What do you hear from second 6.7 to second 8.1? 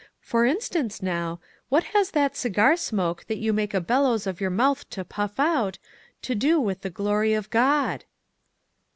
the glory of God?"